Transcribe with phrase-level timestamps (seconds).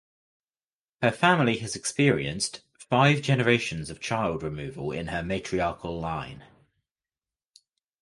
[1.03, 6.43] Her family has experienced "five generations of child removal in her matriarchal line".